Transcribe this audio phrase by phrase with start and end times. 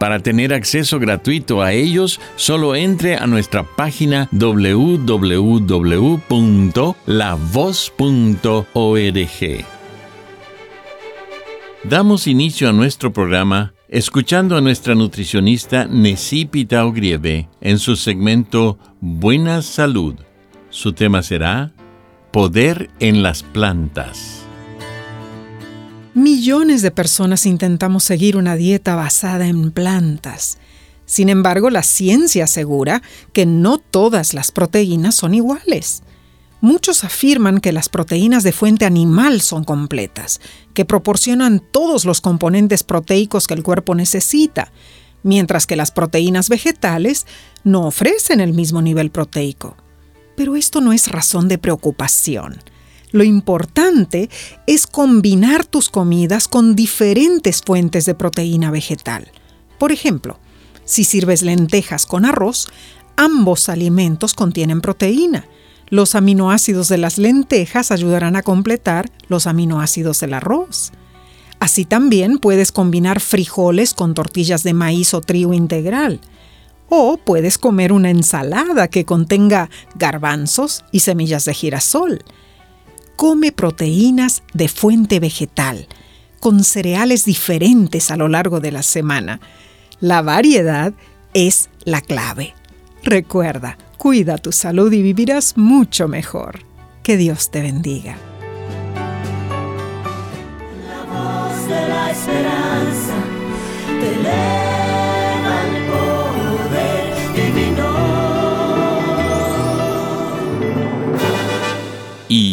[0.00, 5.24] Para tener acceso gratuito a ellos, solo entre a nuestra página www.lavoz.org.
[11.84, 18.78] Damos inicio a nuestro programa escuchando a nuestra nutricionista Nessie Pitao Grieve en su segmento
[19.02, 20.14] Buena Salud.
[20.70, 21.72] Su tema será
[22.32, 24.39] Poder en las plantas.
[26.14, 30.58] Millones de personas intentamos seguir una dieta basada en plantas.
[31.06, 33.00] Sin embargo, la ciencia asegura
[33.32, 36.02] que no todas las proteínas son iguales.
[36.60, 40.40] Muchos afirman que las proteínas de fuente animal son completas,
[40.74, 44.72] que proporcionan todos los componentes proteicos que el cuerpo necesita,
[45.22, 47.24] mientras que las proteínas vegetales
[47.62, 49.76] no ofrecen el mismo nivel proteico.
[50.36, 52.58] Pero esto no es razón de preocupación.
[53.12, 54.30] Lo importante
[54.66, 59.30] es combinar tus comidas con diferentes fuentes de proteína vegetal.
[59.78, 60.38] Por ejemplo,
[60.84, 62.68] si sirves lentejas con arroz,
[63.16, 65.46] ambos alimentos contienen proteína.
[65.88, 70.92] Los aminoácidos de las lentejas ayudarán a completar los aminoácidos del arroz.
[71.58, 76.20] Así también puedes combinar frijoles con tortillas de maíz o trigo integral.
[76.88, 82.24] O puedes comer una ensalada que contenga garbanzos y semillas de girasol
[83.20, 85.86] come proteínas de fuente vegetal,
[86.40, 89.40] con cereales diferentes a lo largo de la semana.
[90.00, 90.94] La variedad
[91.34, 92.54] es la clave.
[93.04, 96.60] Recuerda, cuida tu salud y vivirás mucho mejor.
[97.02, 98.16] Que Dios te bendiga.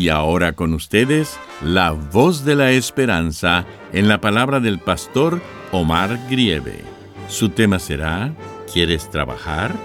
[0.00, 6.26] Y ahora con ustedes, la voz de la esperanza en la palabra del pastor Omar
[6.30, 6.82] Grieve.
[7.28, 8.34] Su tema será,
[8.72, 9.78] ¿quieres trabajar?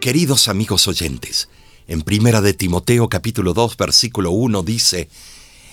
[0.00, 1.50] Queridos amigos oyentes,
[1.86, 5.10] en Primera de Timoteo capítulo 2 versículo 1 dice,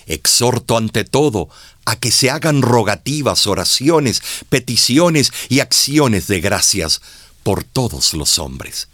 [0.06, 1.48] Exhorto ante todo
[1.86, 7.02] a que se hagan rogativas, oraciones, peticiones y acciones de gracias
[7.44, 8.88] por todos los hombres.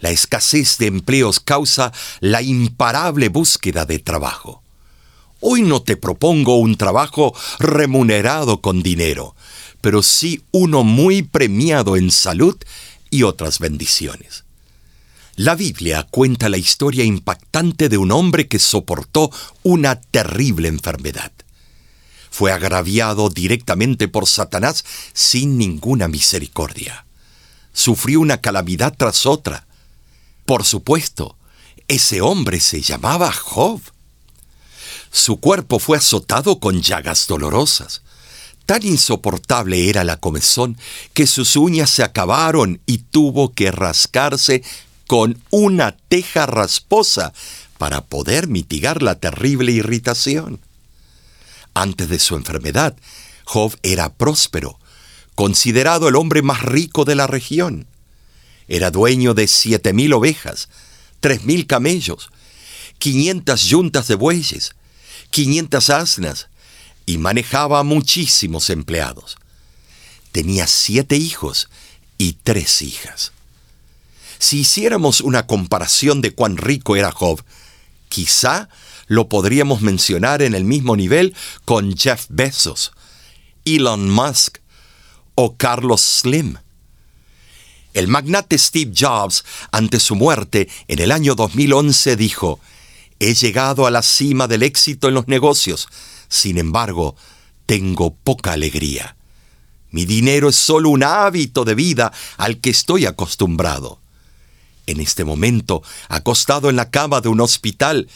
[0.00, 4.62] La escasez de empleos causa la imparable búsqueda de trabajo.
[5.40, 9.34] Hoy no te propongo un trabajo remunerado con dinero,
[9.80, 12.56] pero sí uno muy premiado en salud
[13.10, 14.44] y otras bendiciones.
[15.36, 19.30] La Biblia cuenta la historia impactante de un hombre que soportó
[19.62, 21.30] una terrible enfermedad.
[22.30, 27.07] Fue agraviado directamente por Satanás sin ninguna misericordia
[27.78, 29.64] sufrió una calamidad tras otra.
[30.44, 31.36] Por supuesto,
[31.86, 33.80] ese hombre se llamaba Job.
[35.12, 38.02] Su cuerpo fue azotado con llagas dolorosas.
[38.66, 40.76] Tan insoportable era la comezón
[41.14, 44.64] que sus uñas se acabaron y tuvo que rascarse
[45.06, 47.32] con una teja rasposa
[47.78, 50.58] para poder mitigar la terrible irritación.
[51.74, 52.96] Antes de su enfermedad,
[53.44, 54.80] Job era próspero,
[55.38, 57.86] considerado el hombre más rico de la región.
[58.66, 60.68] Era dueño de siete mil ovejas,
[61.20, 62.30] tres mil camellos,
[62.98, 64.74] quinientas yuntas de bueyes,
[65.30, 66.48] quinientas asnas,
[67.06, 69.36] y manejaba muchísimos empleados.
[70.32, 71.68] Tenía siete hijos
[72.18, 73.30] y tres hijas.
[74.40, 77.44] Si hiciéramos una comparación de cuán rico era Job,
[78.08, 78.68] quizá
[79.06, 82.90] lo podríamos mencionar en el mismo nivel con Jeff Bezos,
[83.64, 84.58] Elon Musk
[85.40, 86.56] o Carlos Slim.
[87.94, 92.58] El magnate Steve Jobs, ante su muerte en el año 2011, dijo,
[93.20, 95.86] He llegado a la cima del éxito en los negocios,
[96.28, 97.14] sin embargo,
[97.66, 99.14] tengo poca alegría.
[99.92, 104.00] Mi dinero es solo un hábito de vida al que estoy acostumbrado.
[104.88, 108.08] En este momento, acostado en la cama de un hospital,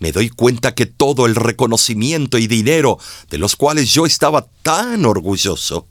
[0.00, 2.98] me doy cuenta que todo el reconocimiento y dinero
[3.30, 5.86] de los cuales yo estaba tan orgulloso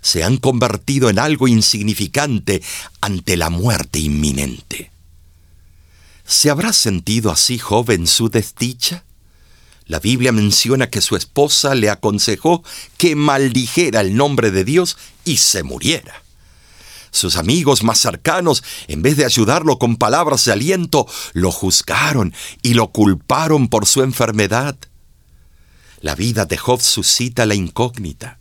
[0.00, 2.62] se han convertido en algo insignificante
[3.00, 4.90] ante la muerte inminente.
[6.24, 9.04] ¿Se habrá sentido así Job en su desdicha?
[9.86, 12.62] La Biblia menciona que su esposa le aconsejó
[12.98, 16.22] que maldijera el nombre de Dios y se muriera.
[17.10, 22.74] Sus amigos más cercanos, en vez de ayudarlo con palabras de aliento, lo juzgaron y
[22.74, 24.76] lo culparon por su enfermedad.
[26.00, 28.38] La vida de Job suscita la incógnita.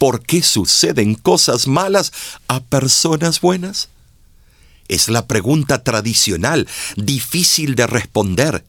[0.00, 2.10] ¿Por qué suceden cosas malas
[2.48, 3.90] a personas buenas?
[4.88, 6.66] Es la pregunta tradicional,
[6.96, 8.64] difícil de responder.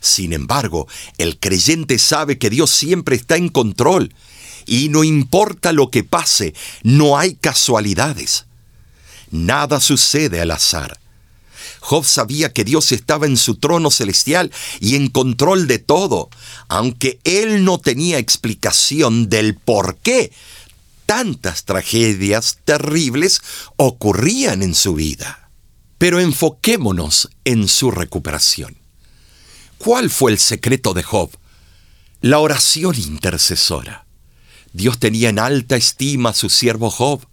[0.00, 0.86] Sin embargo,
[1.16, 4.12] el creyente sabe que Dios siempre está en control
[4.66, 6.52] y no importa lo que pase,
[6.82, 8.44] no hay casualidades.
[9.30, 11.00] Nada sucede al azar.
[11.80, 16.28] Job sabía que Dios estaba en su trono celestial y en control de todo,
[16.68, 20.32] aunque él no tenía explicación del por qué
[21.06, 23.40] tantas tragedias terribles
[23.76, 25.50] ocurrían en su vida.
[25.98, 28.76] Pero enfoquémonos en su recuperación.
[29.78, 31.30] ¿Cuál fue el secreto de Job?
[32.20, 34.04] La oración intercesora.
[34.72, 37.26] Dios tenía en alta estima a su siervo Job.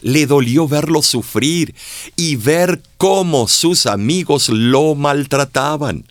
[0.00, 1.74] Le dolió verlo sufrir
[2.16, 6.06] y ver cómo sus amigos lo maltrataban.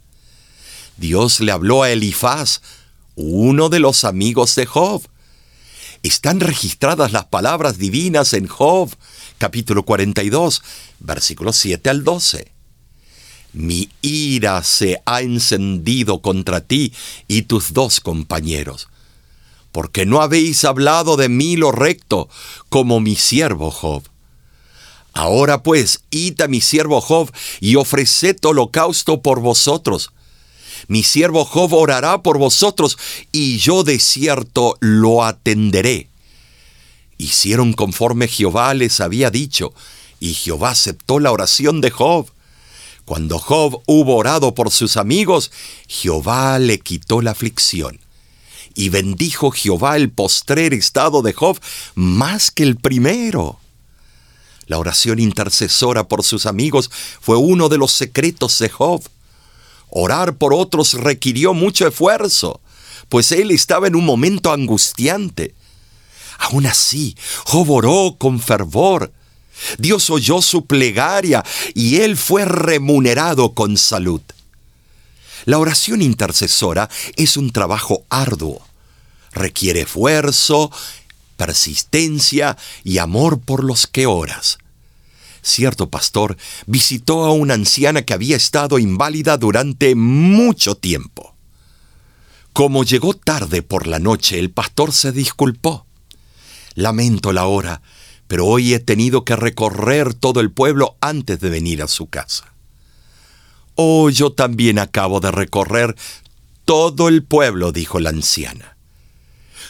[0.97, 2.61] Dios le habló a Elifaz,
[3.15, 5.01] uno de los amigos de Job.
[6.03, 8.89] Están registradas las palabras divinas en Job,
[9.38, 10.62] capítulo 42,
[11.00, 12.51] versículos 7 al 12.
[13.53, 16.94] Mi ira se ha encendido contra ti
[17.27, 18.88] y tus dos compañeros
[19.71, 22.30] porque no habéis hablado de mí lo recto,
[22.69, 24.04] como mi siervo Job.
[25.13, 30.12] Ahora pues, id a mi siervo Job y ofreced holocausto por vosotros.
[30.88, 32.98] Mi siervo Job orará por vosotros,
[33.31, 36.07] y yo de cierto lo atenderé.
[37.18, 39.74] Hicieron conforme Jehová les había dicho,
[40.19, 42.28] y Jehová aceptó la oración de Job.
[43.06, 45.51] Cuando Job hubo orado por sus amigos,
[45.88, 48.00] Jehová le quitó la aflicción
[48.74, 51.60] y bendijo Jehová el postrer estado de Job
[51.95, 53.60] más que el primero.
[54.68, 56.89] La oración intercesora por sus amigos
[57.19, 59.04] fue uno de los secretos de Job.
[59.91, 62.61] Orar por otros requirió mucho esfuerzo,
[63.09, 65.53] pues él estaba en un momento angustiante.
[66.39, 67.15] Aún así,
[67.45, 69.11] Job oró con fervor.
[69.77, 71.43] Dios oyó su plegaria
[71.75, 74.21] y él fue remunerado con salud.
[75.45, 78.65] La oración intercesora es un trabajo arduo.
[79.33, 80.71] Requiere esfuerzo,
[81.35, 84.57] persistencia y amor por los que oras.
[85.41, 91.35] Cierto pastor visitó a una anciana que había estado inválida durante mucho tiempo.
[92.53, 95.85] Como llegó tarde por la noche, el pastor se disculpó.
[96.75, 97.81] Lamento la hora,
[98.27, 102.53] pero hoy he tenido que recorrer todo el pueblo antes de venir a su casa.
[103.75, 105.95] Oh, yo también acabo de recorrer
[106.66, 108.77] todo el pueblo, dijo la anciana.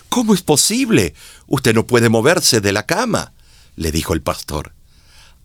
[0.10, 1.14] ¿Cómo es posible?
[1.48, 3.34] Usted no puede moverse de la cama,
[3.76, 4.74] le dijo el pastor.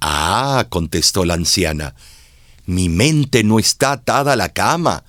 [0.00, 1.94] Ah, contestó la anciana,
[2.66, 5.04] mi mente no está atada a la cama.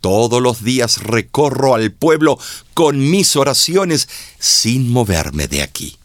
[0.00, 2.38] Todos los días recorro al pueblo
[2.74, 4.08] con mis oraciones
[4.38, 5.96] sin moverme de aquí.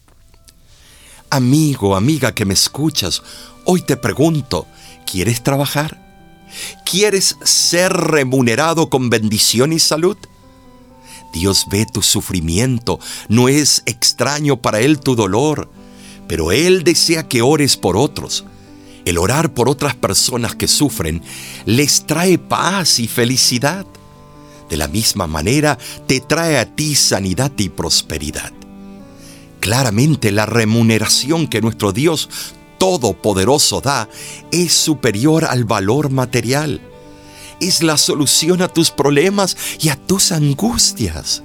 [1.29, 3.24] Amigo, amiga que me escuchas,
[3.65, 4.67] hoy te pregunto,
[5.10, 6.01] ¿quieres trabajar?
[6.86, 10.17] ¿Quieres ser remunerado con bendición y salud?
[11.34, 15.69] Dios ve tu sufrimiento, no es extraño para Él tu dolor,
[16.27, 18.46] pero Él desea que ores por otros.
[19.05, 21.22] El orar por otras personas que sufren
[21.65, 23.86] les trae paz y felicidad.
[24.70, 25.77] De la misma manera
[26.08, 28.51] te trae a ti sanidad y prosperidad.
[29.60, 32.29] Claramente la remuneración que nuestro Dios
[32.77, 34.10] Todopoderoso da
[34.51, 36.82] es superior al valor material.
[37.60, 41.41] Es la solución a tus problemas y a tus angustias.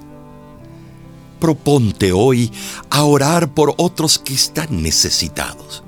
[1.41, 2.51] Proponte hoy
[2.91, 5.83] a orar por otros que están necesitados.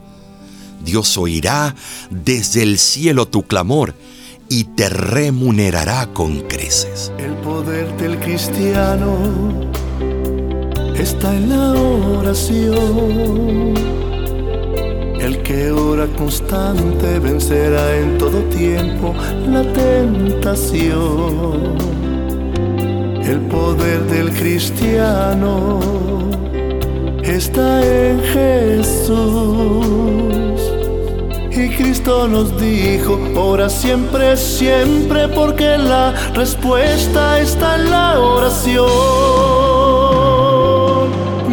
[0.84, 1.76] Dios oirá
[2.10, 3.94] desde el cielo tu clamor
[4.50, 7.12] y te remunerará con creces.
[7.20, 9.16] El poder del cristiano
[10.96, 13.74] está en la oración
[15.24, 19.16] el que ora constante vencerá en todo tiempo
[19.48, 21.93] la tentación.
[23.26, 25.80] El poder del cristiano
[27.24, 29.14] está en Jesús.
[31.50, 38.90] Y Cristo nos dijo, ora siempre, siempre, porque la respuesta está en la oración.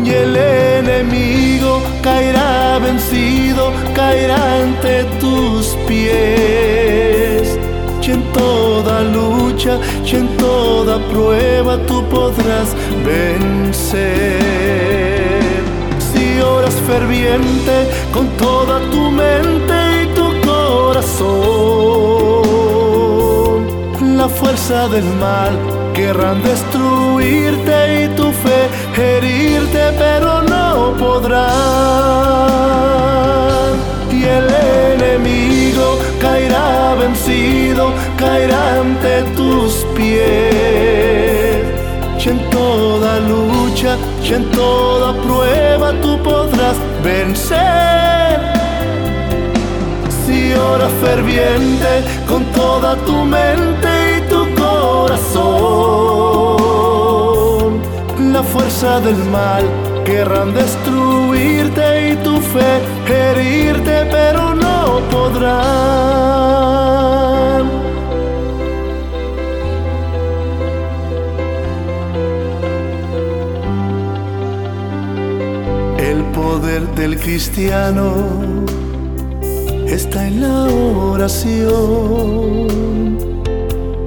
[0.04, 6.39] Y el enemigo caerá vencido, caerá ante tus pies.
[9.62, 12.75] Y en toda prueba tú podrás
[13.05, 14.40] vencer.
[15.99, 21.26] Si oras ferviente con toda tu mente y tu corazón,
[24.17, 25.59] la fuerza del mal
[25.93, 31.50] querrán destruirte y tu fe herirte, pero no podrán.
[34.11, 34.49] Y el
[34.95, 35.50] enemigo
[36.20, 41.64] caerá vencido, caerá ante tus pies.
[42.22, 48.38] Y en toda lucha, y en toda prueba tú podrás vencer.
[50.26, 55.30] Si oras ferviente con toda tu mente y tu corazón,
[58.32, 59.64] la fuerza del mal
[60.04, 64.60] querrán destruirte y tu fe herirte, pero no
[75.98, 78.12] El poder del cristiano
[79.86, 81.48] está en la oración.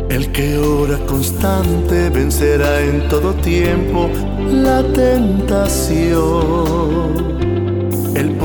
[0.09, 4.09] El que ora constante vencerá en todo tiempo
[4.51, 6.23] la tentación.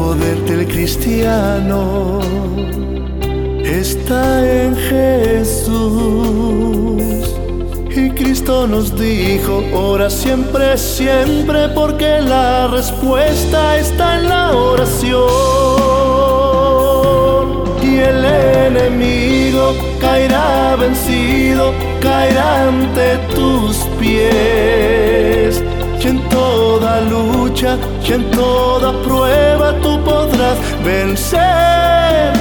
[0.08, 2.20] Poder del cristiano
[3.62, 5.74] está en Jesús.
[7.94, 15.28] Y Cristo nos dijo, ora siempre, siempre, porque la respuesta está en la oración.
[17.82, 24.97] Y el enemigo caerá vencido, caerá ante tus pies.
[26.08, 32.32] En toda lucha, y en toda prueba tú podrás vencer.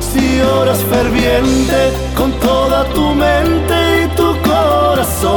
[0.00, 5.36] Si oras ferviente con toda tu mente y tu corazón,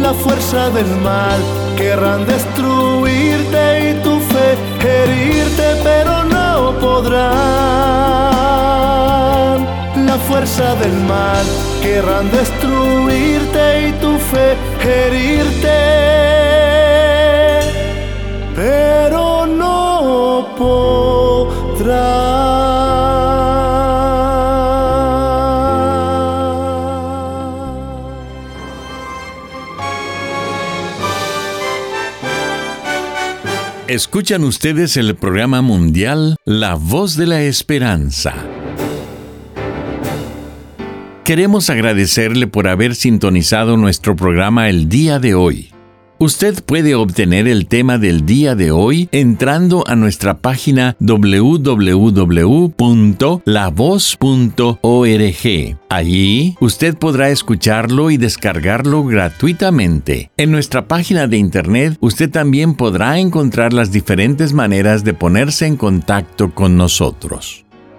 [0.00, 1.40] la fuerza del mal
[1.76, 3.27] querrán destruirte
[10.58, 11.46] del mal
[11.80, 15.68] querrán destruirte y tu fe herirte,
[18.56, 22.18] pero no podrán.
[33.86, 38.47] Escuchan ustedes el programa mundial La Voz de la Esperanza.
[41.28, 45.74] Queremos agradecerle por haber sintonizado nuestro programa el día de hoy.
[46.18, 52.18] Usted puede obtener el tema del día de hoy entrando a nuestra página www.lavoz.org.
[55.90, 60.30] Allí usted podrá escucharlo y descargarlo gratuitamente.
[60.38, 65.76] En nuestra página de internet usted también podrá encontrar las diferentes maneras de ponerse en
[65.76, 67.67] contacto con nosotros.